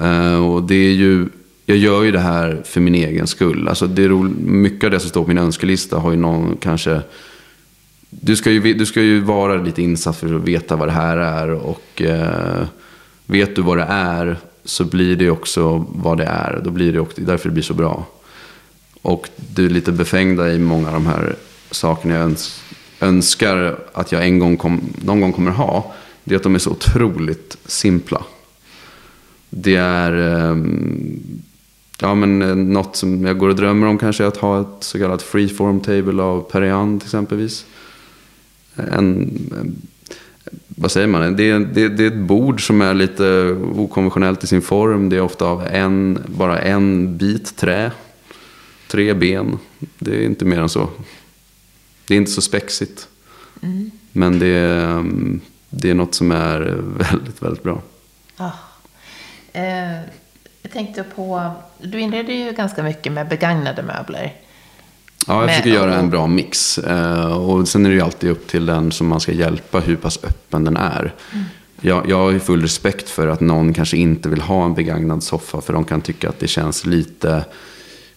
[0.00, 1.28] Uh, och det är ju,
[1.66, 3.68] jag gör ju det här för min egen skull.
[3.68, 4.08] Alltså det är
[4.48, 7.00] mycket av det som står på min önskelista har ju någon kanske...
[8.10, 11.16] Du ska ju, du ska ju vara lite insatt för att veta vad det här
[11.16, 11.50] är.
[11.50, 12.66] Och eh,
[13.26, 16.60] vet du vad det är så blir det också vad det är.
[16.64, 18.06] Då blir det också, därför det blir så bra.
[19.02, 21.36] Och det är lite befängda i många av de här
[21.70, 22.62] sakerna jag öns
[23.00, 25.94] önskar att jag en gång kom, någon gång kommer ha.
[26.24, 28.24] Det är att de är så otroligt simpla.
[29.50, 30.56] Det är eh,
[32.00, 34.66] ja, men eh, något som jag går och drömmer om kanske är att ha ett
[34.80, 37.66] så kallat freeform table av Perian till exempelvis.
[38.76, 39.30] En,
[40.68, 44.46] vad säger man, det är, det, det är ett bord som är lite okonventionellt i
[44.46, 45.08] sin form.
[45.08, 47.90] Det är ofta av en, bara en bit trä.
[48.88, 49.58] Tre ben.
[49.98, 50.88] Det är inte mer än så.
[52.06, 53.08] Det är inte så spexigt.
[53.62, 53.90] Mm.
[54.12, 55.04] Men det är,
[55.70, 56.60] det är något som är
[57.12, 57.82] väldigt, väldigt bra.
[58.36, 58.50] Ah.
[59.52, 60.00] Eh,
[60.62, 61.50] jag tänkte på,
[61.82, 64.34] du inreder ju ganska mycket med begagnade möbler.
[65.26, 66.78] Ja, jag försöker göra en bra mix.
[66.78, 69.96] Eh, och sen är det ju alltid upp till den som man ska hjälpa hur
[69.96, 71.14] pass öppen den är.
[71.32, 71.44] Mm.
[71.80, 75.22] jag, jag har ju full respekt för att någon kanske inte vill ha en begagnad
[75.22, 75.60] soffa.
[75.60, 77.44] För de kan tycka att det känns lite...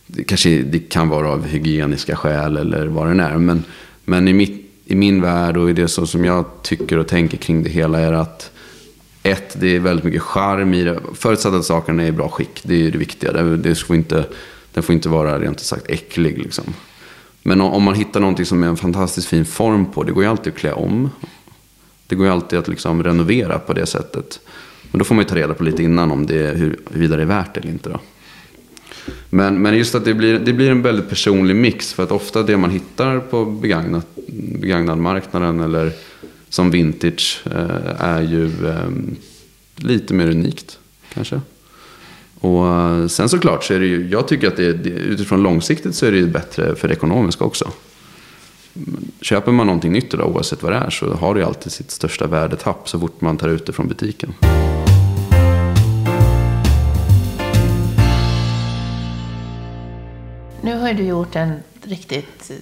[0.07, 3.37] Det, kanske, det kan vara av hygieniska skäl eller vad det är.
[3.37, 3.63] Men,
[4.05, 7.37] men i, mitt, i min värld och i det så som jag tycker och tänker
[7.37, 8.51] kring det hela är att
[9.23, 10.99] ett, det är väldigt mycket charm i det.
[11.13, 12.61] Förutsatt att sakerna är i bra skick.
[12.63, 13.31] Det är det viktiga.
[13.31, 14.25] Det, det får inte,
[14.73, 16.37] den får inte vara rent sagt äcklig.
[16.37, 16.63] Liksom.
[17.49, 20.03] Men om, man hittar någonting som är en fantastiskt fin form på.
[20.03, 21.09] Det går ju alltid att klä om.
[22.07, 24.39] Det går ju alltid att liksom renovera på det sättet.
[24.91, 27.15] Men då får man ju ta reda på lite innan om det är, hur, huruvida
[27.15, 27.89] det är värt det eller inte.
[27.89, 27.99] Då.
[29.29, 31.93] Men, men just att det blir, det blir en väldigt personlig mix.
[31.93, 34.07] För att ofta det man hittar på begagnat,
[34.59, 35.91] begagnadmarknaden eller
[36.49, 38.89] som vintage eh, är ju eh,
[39.75, 40.79] lite mer unikt
[41.13, 41.41] kanske.
[42.39, 45.95] Och eh, sen såklart så är det ju, jag tycker att det, det utifrån långsiktigt
[45.95, 47.71] så är det ju bättre för det ekonomiska också.
[49.21, 51.91] Köper man någonting nytt idag oavsett vad det är så har det ju alltid sitt
[51.91, 54.33] största värdetapp så fort man tar ut det från butiken.
[60.61, 62.55] Nu har du gjort en riktigt eh,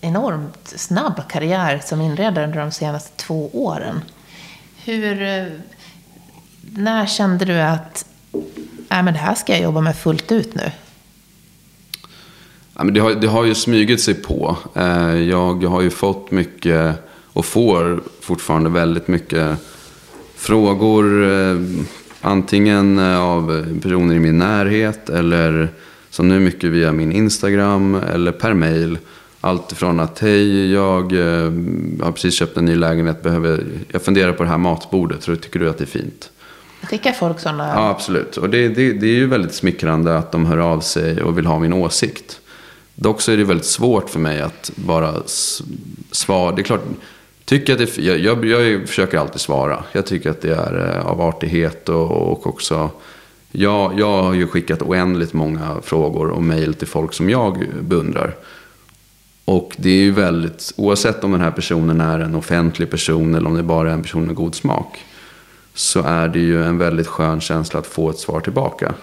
[0.00, 4.00] enormt snabb karriär som inredare under de senaste två åren.
[4.84, 5.46] Hur, eh,
[6.60, 8.04] när kände du att
[8.88, 10.70] Nej men det här ska jag jobba med fullt ut nu?
[12.80, 14.56] Ja, men det, har, det har ju smugit sig på.
[14.74, 16.94] Eh, jag har ju fått mycket
[17.32, 19.58] och får fortfarande väldigt mycket
[20.36, 21.32] frågor.
[21.32, 21.56] Eh,
[22.20, 25.68] antingen eh, av personer i min närhet eller
[26.10, 28.98] som nu mycket via min Instagram eller per mail.
[29.40, 31.12] Allt från att hej, jag
[32.02, 35.60] har precis köpt en ny lägenhet, behöver, jag funderar på det här matbordet, så tycker
[35.60, 36.30] du att det är fint?
[36.82, 37.68] Skickar folk sådana?
[37.74, 38.36] Ja, absolut.
[38.36, 41.46] Och det, det, det är ju väldigt smickrande att de hör av sig och vill
[41.46, 42.40] ha min åsikt.
[42.94, 45.14] Dock så är det väldigt svårt för mig att bara
[46.10, 46.52] svara.
[46.52, 46.84] Det är klart,
[47.44, 49.84] tycker att det, jag, jag, jag försöker alltid svara.
[49.92, 52.90] Jag tycker att det är eh, av artighet och, och också...
[53.52, 58.34] Jag, jag har ju skickat oändligt många frågor och mejl till folk som jag beundrar.
[59.44, 63.46] Och det är ju väldigt, oavsett om den här personen är en offentlig person eller
[63.46, 65.04] om det bara är en person med god smak.
[65.80, 68.94] Så är det ju en väldigt skön känsla att få ett svar tillbaka.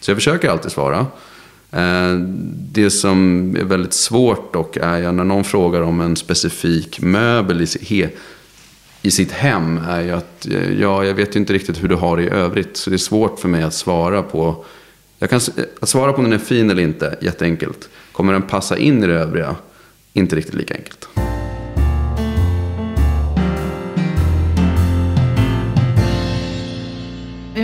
[0.00, 1.06] Så jag försöker alltid svara.
[1.70, 2.12] Eh,
[2.72, 7.66] det som är väldigt svårt dock är ju när någon frågar om en specifik möbel
[9.02, 9.80] i sitt hem.
[9.88, 12.30] är ju att eh, ja, jag vet ju inte riktigt hur du har det i
[12.30, 12.76] övrigt.
[12.76, 14.64] Så det är svårt för mig att svara på.
[15.18, 17.88] Jag kan, eh, att svara på om den är fin eller inte, jätteenkelt.
[18.12, 19.56] Kommer den passa in i det övriga?
[20.12, 20.97] inte riktigt lika enkelt.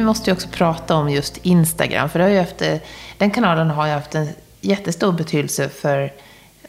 [0.04, 2.80] Måste ju också prata om just Instagram, för det har ju efter,
[3.18, 4.28] den kanalen har ju haft en
[4.60, 6.12] jättestor betydelse för,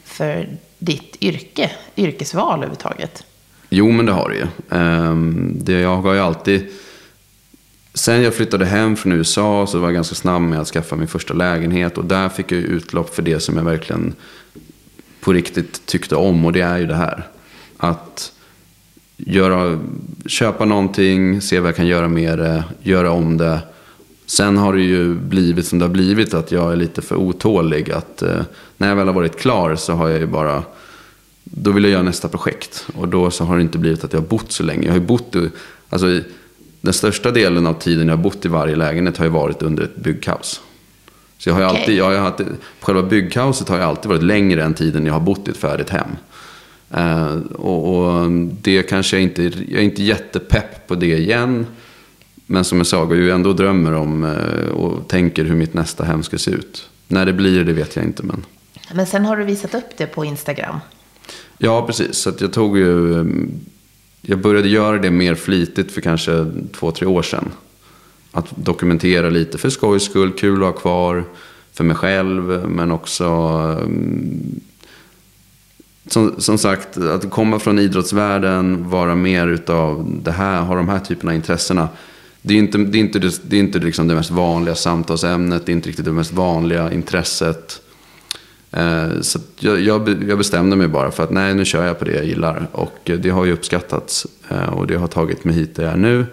[0.04, 3.24] för ditt yrke, yrkesval överhuvudtaget.
[3.68, 4.46] Jo, men det har det ju.
[4.70, 6.68] Ehm, det, jag har ju alltid...
[7.94, 11.08] Sen jag flyttade hem från USA så var jag ganska snabb med att skaffa min
[11.08, 11.98] första lägenhet.
[11.98, 14.14] Och där fick jag utlopp för det som jag verkligen
[15.20, 16.44] på riktigt tyckte om.
[16.44, 17.28] Och det är ju det här.
[17.76, 18.32] Att
[19.16, 19.80] göra,
[20.26, 23.60] köpa någonting, se vad jag kan göra med det, göra om det.
[24.26, 27.90] Sen har det ju blivit som det har blivit att jag är lite för otålig.
[27.90, 28.40] Att eh,
[28.76, 30.62] när jag väl har varit klar så har jag ju bara...
[31.44, 32.86] Då vill jag göra nästa projekt.
[32.94, 34.86] Och då så har det inte blivit att jag har bott så länge.
[34.86, 35.36] Jag har ju bott...
[35.88, 36.20] Alltså,
[36.80, 39.82] den största delen av tiden jag har bott i varje lägenhet har ju varit under
[39.82, 40.60] ett byggkaos.
[41.38, 41.80] Så jag har okay.
[41.80, 42.46] alltid, jag har alltid,
[42.80, 45.90] själva byggkaoset har ju alltid varit längre än tiden jag har bott i ett färdigt
[45.90, 46.08] hem.
[46.94, 48.30] Uh, och, och,
[48.62, 51.66] det kanske jag inte, jag är inte jättepepp på det igen.
[52.46, 56.04] Men som jag sa, jag ju ändå drömmer om uh, och tänker hur mitt nästa
[56.04, 56.88] hem ska se ut.
[57.08, 58.22] När det blir det vet jag inte.
[58.22, 58.44] Men,
[58.94, 60.76] men sen har du visat upp det på Instagram.
[61.58, 62.16] Ja, precis.
[62.16, 63.24] Så jag tog ju...
[64.22, 67.50] Jag började göra det mer flitigt för kanske två, tre år sedan
[68.36, 71.24] att dokumentera lite för skojs skull, kul att ha kvar
[71.72, 74.60] för mig själv, men också mm,
[76.06, 80.98] som, som, sagt, att komma från idrottsvärlden, vara mer utav det här, ha de här
[80.98, 81.88] typerna av intressena.
[82.42, 85.72] Det är inte det, är inte, det, är inte liksom det mest vanliga samtalsämnet, det
[85.72, 87.82] är inte riktigt det mest vanliga intresset.
[88.70, 92.04] Eh, så jag, jag, jag, bestämde mig bara för att nej, nu kör jag på
[92.04, 92.68] det jag gillar.
[92.72, 95.92] Och eh, det har ju uppskattats eh, och det har tagit mig hit där jag
[95.92, 96.26] är nu.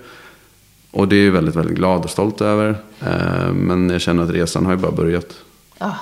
[0.91, 2.75] Och det är jag väldigt, väldigt glad och stolt över.
[2.99, 5.27] Eh, men jag känner att resan har ju bara börjat.
[5.77, 5.95] Ja.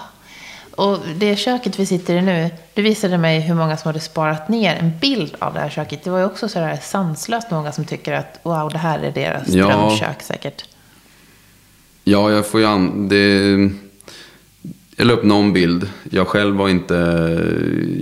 [0.81, 4.49] Och det köket vi sitter i nu, du visade mig hur många som hade sparat
[4.49, 6.03] ner en bild av det här köket.
[6.03, 9.47] Det var ju också sådär sanslöst många som tycker att wow, det här är deras
[9.47, 9.67] ja.
[9.67, 10.65] drömkök säkert.
[12.03, 13.09] Ja, jag får ju an...
[13.09, 13.69] Det...
[14.95, 15.89] Jag la upp någon bild.
[16.09, 16.95] Jag själv var inte...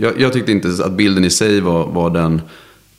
[0.02, 2.42] Jag, jag, tyckte inte att bilden i sig var, var den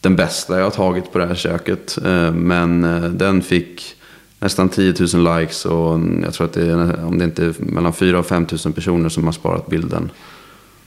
[0.01, 1.99] den bästa jag har tagit på det här köket.
[2.05, 3.97] Eh, men eh, den fick
[4.41, 7.93] nästan 10 000 likes och jag tror att det är, om det inte är mellan
[7.93, 10.11] 4 och 5 000 personer som har sparat bilden.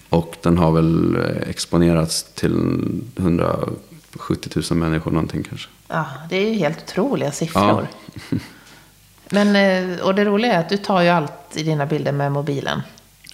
[0.09, 2.81] Och den har väl eh, exponerats till
[3.17, 5.69] 170 000 människor någonting kanske.
[5.87, 7.87] Ja, det är ju helt otroliga siffror.
[8.29, 8.37] Ja.
[9.29, 12.81] Men, och det roliga är att du tar ju alltid dina bilder med mobilen.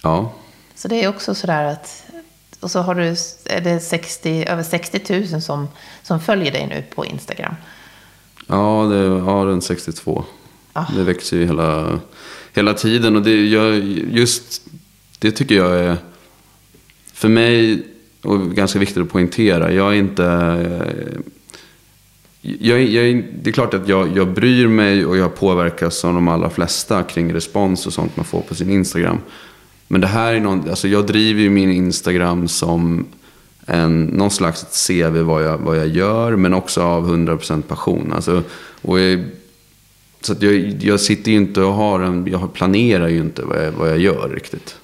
[0.02, 0.32] Ja.
[0.74, 2.04] Så det är också sådär att
[2.60, 3.08] och så har du,
[3.44, 5.68] är det 60, över 60 000 som,
[6.02, 7.54] som följer dig nu på Instagram.
[8.50, 10.24] Ja, det har runt 62.
[10.72, 10.84] Ah.
[10.96, 12.00] Det växer ju hela,
[12.52, 13.16] hela tiden.
[13.16, 13.78] Och det, jag,
[14.12, 14.62] just
[15.18, 15.96] det tycker jag är,
[17.12, 17.86] för mig,
[18.22, 19.72] och ganska viktigt att poängtera.
[19.72, 20.24] Jag är inte...
[22.40, 26.28] Jag, jag, det är klart att jag, jag bryr mig och jag påverkas som de
[26.28, 29.18] allra flesta kring respons och sånt man får på sin Instagram.
[29.88, 33.06] Men det här är någon, alltså jag driver ju min Instagram som
[33.66, 38.12] en, någon slags CV vad jag, vad jag gör, men också av 100% passion.
[38.12, 38.42] Alltså,
[38.82, 39.24] och jag,
[40.20, 43.66] så att jag, jag sitter ju inte och har en, jag planerar ju inte vad
[43.66, 44.76] jag, vad jag gör riktigt.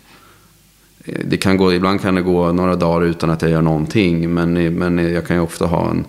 [1.24, 4.74] Det kan gå, ibland kan det gå några dagar utan att jag gör någonting, men,
[4.74, 6.04] men jag kan ju ofta ha en,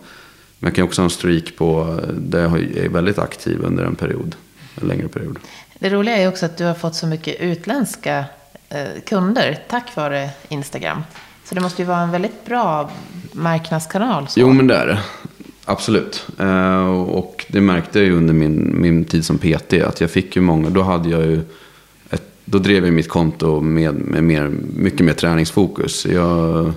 [0.60, 4.36] jag kan också ha en streak på där jag är väldigt aktiv under en period,
[4.82, 5.40] en längre period.
[5.80, 8.26] Det roliga är också att du har fått så mycket utländska
[8.70, 11.04] eh, kunder tack vare Instagram.
[11.50, 12.90] Så det måste ju vara en väldigt bra
[13.32, 14.28] marknadskanal.
[14.28, 14.40] Så.
[14.40, 15.00] Jo, men det är det.
[15.66, 16.28] Absolut.
[16.40, 19.74] Eh, och det märkte jag ju under min, min tid som PT.
[19.74, 21.42] Att jag fick ju många, då hade jag ju
[22.10, 26.06] ett, då drev jag mitt konto med, med mer, mycket mer träningsfokus.
[26.06, 26.74] Jag,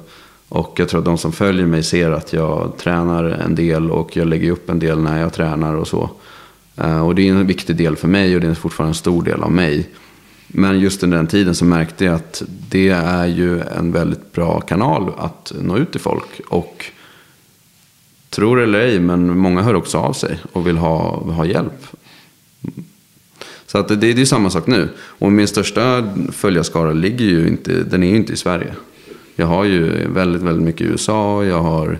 [0.48, 4.16] och jag tror att de som följer mig ser att jag tränar en del och
[4.16, 6.10] jag lägger upp en del när jag tränar och så.
[6.76, 9.22] Eh, och det är en viktig del för mig och det är fortfarande en stor
[9.22, 9.88] del av mig.
[10.52, 14.60] Men just under den tiden så märkte jag att det är ju en väldigt bra
[14.60, 16.40] kanal att nå ut till folk.
[16.48, 16.84] Och
[18.30, 21.86] tror det eller ej, men många hör också av sig och vill ha, ha hjälp.
[23.66, 24.88] Så att det, det är ju samma sak nu.
[24.98, 28.74] Och min största följarskara ligger ju inte, den är ju inte i Sverige.
[29.36, 31.98] Jag har ju väldigt, väldigt mycket i USA, jag har,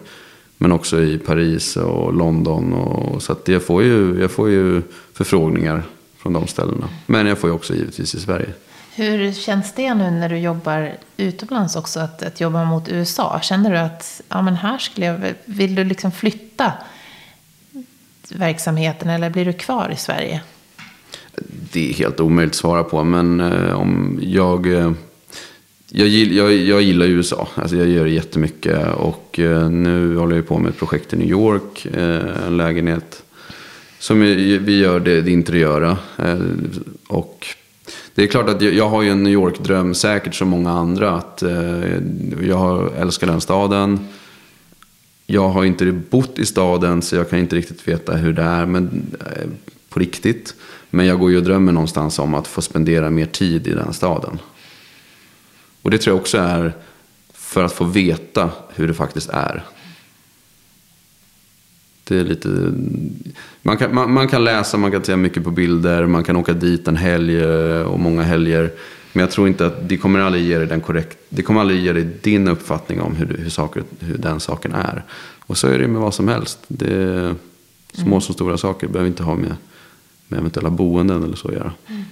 [0.58, 2.72] men också i Paris och London.
[2.72, 4.82] Och, så att jag får ju, jag får ju
[5.12, 5.82] förfrågningar
[6.22, 6.88] från de ställena.
[7.06, 8.48] Men jag får ju också givetvis i Sverige.
[8.94, 13.40] Hur känns det nu när du jobbar utomlands också, att, att jobba mot USA?
[13.42, 16.72] Känner du att ja, men här skulle jag, vill du liksom flytta
[18.28, 20.40] verksamheten eller blir du kvar i Sverige?
[21.72, 24.72] Det är helt omöjligt att svara på, men eh, om jag...
[24.72, 24.92] Eh,
[25.92, 30.48] jag, jag, jag gillar USA, alltså jag gör det jättemycket och eh, nu håller jag
[30.48, 31.86] på med ett projekt i New York,
[32.46, 33.22] en lägenhet
[34.00, 35.98] som vi gör det, det interiöra.
[36.18, 36.38] Eh,
[37.08, 37.46] och
[38.14, 41.10] det är klart att jag har ju en New York-dröm, säkert som många andra.
[41.10, 41.98] Att eh,
[42.42, 44.08] jag älskar den staden.
[45.26, 48.66] Jag har inte bott i staden så jag kan inte riktigt veta hur det är
[48.66, 49.48] men, eh,
[49.88, 50.54] på riktigt.
[50.90, 53.92] Men jag går ju och drömmer någonstans om att få spendera mer tid i den
[53.92, 54.38] staden.
[55.82, 56.72] Och det tror jag också är
[57.34, 59.64] för att få veta hur det faktiskt är.
[62.10, 62.48] Det är lite...
[63.62, 66.52] Man kan, man, man, kan läsa, man kan se mycket på bilder, man kan åka
[66.52, 68.70] dit en helg eh, och många helger.
[69.12, 71.80] Men jag tror inte att det kommer aldrig ge dig den korrekt, det kommer aldrig
[71.80, 75.04] ge dig din uppfattning om hur, hur, saker, hur den saken är.
[75.46, 76.58] Och så är det med vad som helst.
[76.68, 77.34] Det är
[77.92, 78.20] små mm.
[78.20, 79.56] som stora saker, det behöver inte ha med,
[80.28, 81.72] med eventuella boenden eller så att göra.
[81.86, 82.04] Mm.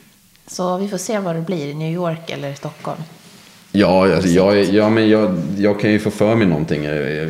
[0.47, 3.01] Så vi får se vad det blir, i New York eller Stockholm.
[3.73, 6.85] Ja, alltså, jag, ja men jag, jag kan ju få för mig någonting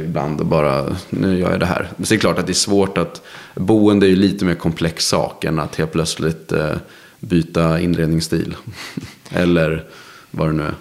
[0.05, 1.89] ibland och bara, nu gör jag det här.
[1.97, 3.23] Men det är klart att det är svårt att,
[3.55, 6.75] boende är ju lite mer komplex sak än att helt plötsligt eh,
[7.21, 8.57] byta inredningsstil.
[9.31, 9.85] Eller
[10.31, 10.75] vad det nu är.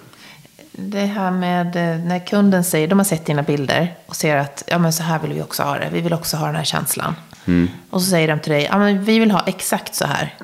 [0.72, 4.64] Det här med eh, när kunden säger, de har sett dina bilder och ser att
[4.66, 5.88] ja, men så här vill vi också ha det.
[5.92, 7.14] Vi vill också ha den här känslan.
[7.46, 7.68] Mm.
[7.90, 10.34] Och så säger de till dig, ja, men vi vill ha exakt så här.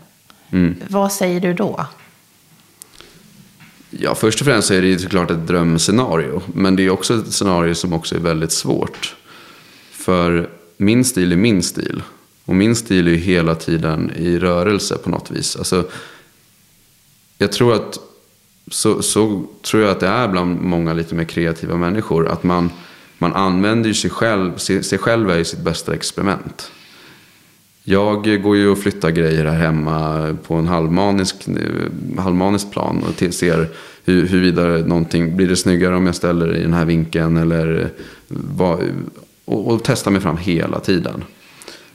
[0.51, 0.77] Mm.
[0.89, 1.87] Vad säger du då?
[3.99, 6.43] Ja, först och främst är det ju såklart ett drömscenario.
[6.55, 9.15] Men det är också ett scenario som också är väldigt svårt.
[9.93, 12.03] För min stil är min stil.
[12.45, 15.57] Och min stil är ju hela tiden i rörelse på något vis.
[15.57, 15.85] Alltså,
[17.39, 17.99] jag tror att
[18.71, 22.29] så, så tror jag att det är bland många lite mer kreativa människor.
[22.29, 22.71] Att man,
[23.19, 26.71] man använder sig själv, sig själv är ju sitt bästa experiment.
[27.87, 31.37] Jag går ju och flyttar grejer här hemma på en halvmanisk,
[32.19, 33.69] halvmanisk plan och ser
[34.05, 37.91] hur, huruvida någonting, blir det snyggare om jag ställer i den här vinkeln eller
[38.29, 38.81] vad,
[39.45, 41.25] och, och testar mig fram hela tiden.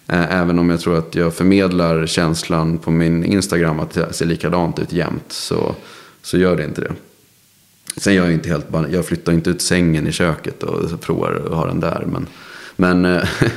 [0.07, 4.79] Även om jag tror att jag förmedlar känslan på min Instagram att det ser likadant
[4.79, 5.75] ut jämt så,
[6.21, 6.93] så gör det inte det.
[7.97, 11.53] Sen gör jag inte helt, jag flyttar inte ut sängen i köket och provar att
[11.53, 12.07] ha den där.
[12.07, 12.27] Men,
[12.75, 13.23] Men, eh,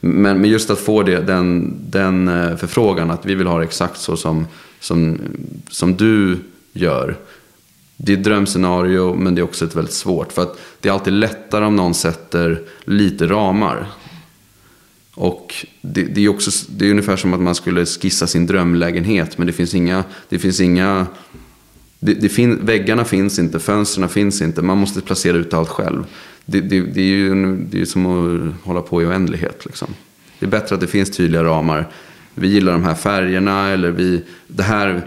[0.00, 3.64] men, men just att få det, den, den eh, förfrågan att vi vill ha det
[3.64, 4.46] exakt så som,
[4.80, 5.18] som,
[5.70, 6.38] som du
[6.72, 7.16] gör.
[7.96, 10.32] Det är ett drömscenario men det är också ett väldigt svårt.
[10.32, 13.86] För att det är alltid lättare om någon sätter lite ramar.
[15.14, 19.38] Och det, det, är också, det är ungefär som att man skulle skissa sin drömlägenhet.
[19.38, 21.06] Men det finns inga, det finns inga
[22.00, 24.62] det, det fin, väggarna finns inte, fönstren finns inte.
[24.62, 26.04] Man måste placera ut allt själv.
[26.50, 29.66] Det, det, det är ju det är som att hålla på i oändlighet.
[29.66, 29.94] Liksom.
[30.38, 31.88] Det är bättre att det finns tydliga ramar.
[32.34, 35.06] Vi gillar de här färgerna eller vi, det här,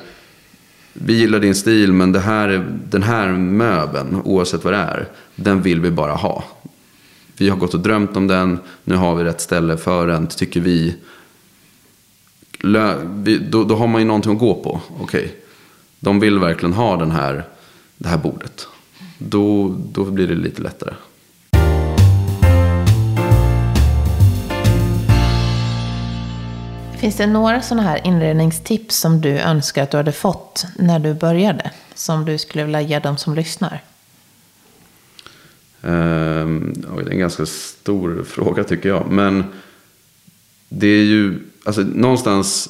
[0.94, 5.62] vi gillar din stil men det här, den här möbeln, oavsett vad det är, den
[5.62, 6.44] vill vi bara ha.
[7.38, 10.62] Vi har gått och drömt om den, nu har vi rätt ställe för den, tycker
[10.62, 10.96] vi.
[13.50, 14.82] Då, då har man ju någonting att gå på.
[14.90, 15.32] Okej, okay
[16.04, 17.44] de vill verkligen ha den här,
[17.98, 18.68] det här bordet.
[19.18, 20.94] Då, då blir det lite lättare.
[27.02, 31.14] Finns det några sådana här inredningstips som du önskar att du hade fått när du
[31.14, 31.72] började?
[31.96, 33.84] Som du skulle vilja ge dem som lyssnar?
[35.82, 39.08] Um, det är en ganska stor fråga tycker jag.
[39.12, 39.44] Men
[40.70, 42.70] det är ju, alltså någonstans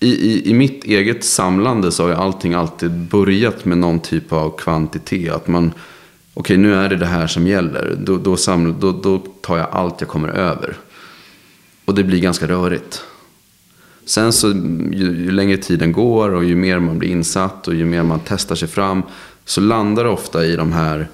[0.00, 4.32] i, i, i mitt eget samlande så har ju allting alltid börjat med någon typ
[4.32, 5.32] av kvantitet.
[5.32, 5.66] Att man,
[6.34, 7.96] okej okay, nu är det det här som gäller.
[8.00, 10.76] Då, då, samlar, då, då tar jag allt jag kommer över.
[11.84, 13.04] Och det blir ganska rörigt.
[14.06, 14.48] Sen så
[14.92, 18.20] ju, ju, längre tiden går och ju mer man blir insatt och ju mer man
[18.26, 19.02] testar sig fram.
[19.44, 21.08] Så landar det ofta i de här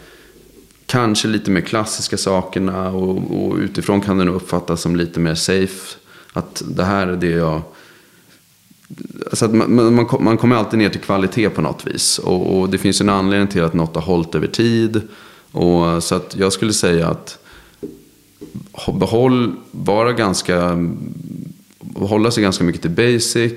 [0.87, 2.91] kanske lite mer klassiska sakerna.
[2.91, 5.99] Och, och utifrån kan det nog uppfattas som lite mer safe.
[6.33, 7.63] Att det här är det jag
[9.33, 12.19] så att man, man, man, kommer alltid ner till kvalitet på något vis.
[12.19, 15.03] Och, och, det finns en anledning till att något har hållit över tid.
[15.53, 17.39] Och, så att jag skulle säga att
[18.95, 20.89] behåll, vara ganska,
[21.95, 23.53] hålla sig ganska mycket till basic.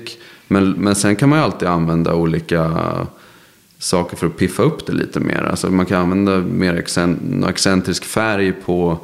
[0.48, 2.76] Men, men sen kan man ju alltid använda olika
[3.78, 5.42] saker för att piffa upp det lite mer.
[5.42, 6.74] Alltså man kan använda mer
[7.48, 8.98] excentrisk färg på,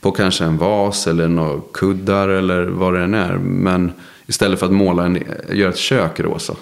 [0.00, 3.38] på kanske en vas eller några kuddar eller vad det än är.
[3.38, 3.92] Men
[4.28, 5.22] Istället för att måla en,
[5.52, 6.56] göra ett kök rosa.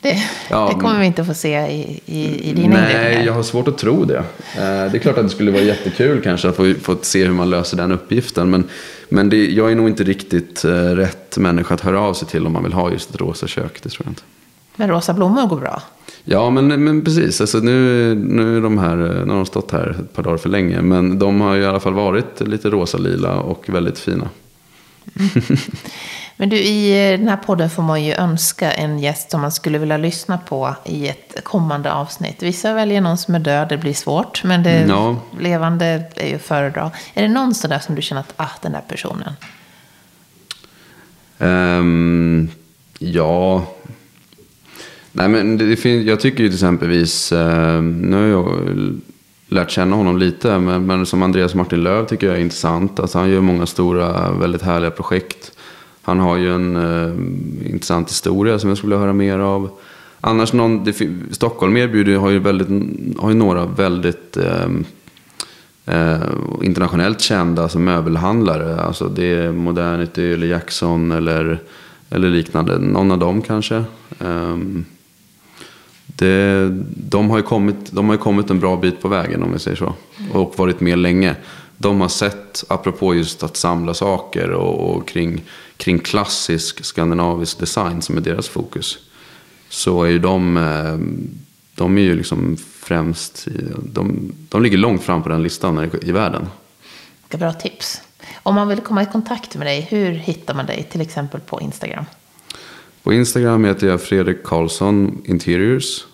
[0.00, 3.26] Det, ja, det kommer vi inte få se i, i, i dina Nej, inredningar.
[3.26, 4.18] jag har svårt att tro det.
[4.18, 4.24] Eh,
[4.56, 7.50] det är klart att det skulle vara jättekul kanske att få, få se hur man
[7.50, 8.50] löser den uppgiften.
[8.50, 8.64] Men,
[9.08, 12.46] men det, jag är nog inte riktigt eh, rätt människa att höra av sig till
[12.46, 13.82] om man vill ha just ett rosa kök.
[13.82, 14.22] Det tror jag inte.
[14.76, 15.82] Men rosa blommor går bra?
[16.24, 17.40] Ja, men, men precis.
[17.40, 20.48] Alltså, nu, nu, är de här, nu har de stått här ett par dagar för
[20.48, 20.82] länge.
[20.82, 24.28] Men de har i alla fall varit lite rosa-lila och väldigt fina.
[25.18, 25.58] Mm.
[26.40, 29.78] Men du, i den här podden får man ju önska en gäst som man skulle
[29.78, 32.42] vilja lyssna på i ett kommande avsnitt.
[32.42, 34.44] Vissa väljer någon som är död, det blir svårt.
[34.44, 35.20] Men det no.
[35.40, 36.90] levande är ju föredra.
[37.14, 39.32] Är det någon sådär som du känner att, ah, den där personen?
[41.38, 42.50] Um,
[42.98, 43.66] ja...
[45.12, 48.68] Nej, men det finns, jag tycker ju till exempelvis, uh, nu har jag
[49.48, 53.00] lärt känna honom lite, men, men som Andreas Martin Löv tycker jag är intressant.
[53.00, 55.52] Alltså han gör många stora, väldigt härliga projekt.
[56.08, 59.70] Han har ju en eh, intressant historia som jag skulle vilja höra mer av.
[60.20, 60.96] Annars, någon, det,
[61.30, 62.68] Stockholm erbjuder har ju, väldigt,
[63.18, 64.68] har ju några väldigt eh,
[65.86, 66.20] eh,
[66.62, 68.80] internationellt kända alltså möbelhandlare.
[68.80, 71.58] Alltså det är Modernity eller Jackson eller,
[72.10, 72.78] eller liknande.
[72.78, 73.76] Någon av dem kanske.
[74.20, 74.56] Eh,
[76.06, 79.52] det, de, har ju kommit, de har ju kommit en bra bit på vägen om
[79.52, 79.94] vi säger så.
[80.32, 81.36] Och varit med länge.
[81.78, 85.42] De har sett, apropå just att samla saker och, och kring
[85.78, 88.98] kring klassisk skandinavisk design som är deras fokus.
[89.68, 90.98] Så är ju de, eh,
[91.74, 93.48] de är ju liksom främst,
[93.82, 96.46] de, de ligger långt fram på den listan i världen.
[97.30, 98.02] Bra tips.
[98.42, 101.60] Om man vill komma i kontakt med dig, hur hittar man dig till exempel på
[101.60, 102.04] Instagram?
[103.02, 106.04] På Instagram heter jag Fredrik Karlsson Interiors.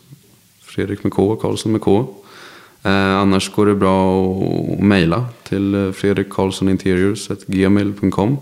[0.63, 2.15] Fredrik med K, Karlsson med K.
[2.85, 8.39] Eh, annars går det bra att mejla till eh, fredrikkarlssoninteriors.gmail.com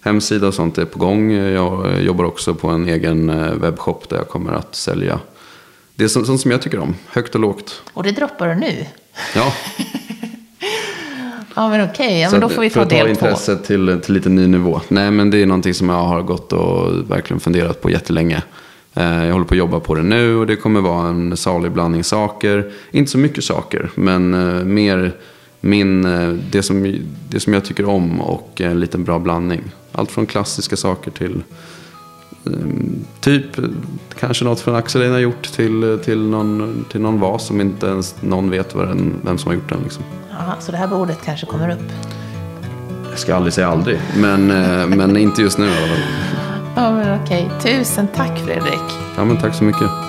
[0.00, 1.32] hemsida och sånt är på gång.
[1.32, 5.20] Jag jobbar också på en egen eh, webbshop där jag kommer att sälja
[5.96, 7.82] det är sånt som jag tycker om, högt och lågt.
[7.92, 8.86] Och det droppar du nu?
[9.34, 9.52] Ja.
[11.54, 12.20] ja men okej, okay.
[12.20, 13.04] ja, men då får vi ta del två.
[13.04, 14.80] För att ta intresset till, till lite ny nivå.
[14.88, 18.42] Nej men det är någonting som jag har gått och verkligen funderat på jättelänge.
[18.96, 21.72] Eh, jag håller på att jobba på det nu och det kommer vara en salig
[21.72, 22.72] blandning saker.
[22.90, 25.12] Inte så mycket saker, men eh, mer
[25.60, 26.02] min,
[26.50, 26.96] det, som,
[27.28, 29.62] det som jag tycker om och en liten bra blandning.
[29.92, 31.42] Allt från klassiska saker till
[33.20, 33.46] typ
[34.18, 38.22] kanske något från Axel har gjort till, till, någon, till någon vas som inte ens
[38.22, 39.80] någon vet den, vem som har gjort den.
[39.82, 40.04] Liksom.
[40.40, 41.92] Aha, så det här bordet kanske kommer upp?
[43.10, 44.00] Jag ska aldrig säga aldrig.
[44.16, 46.45] Men, eh, men inte just nu i alla fall.
[46.76, 47.50] Ja, men okej.
[47.62, 48.98] Tusen tack Fredrik.
[49.16, 50.05] Ja, men tack så mycket.